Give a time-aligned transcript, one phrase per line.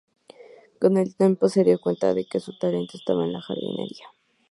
[0.79, 4.07] Con el tiempo se dio cuenta de que su talento estaba en la jardinería.